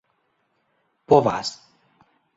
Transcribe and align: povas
povas 1.07 1.47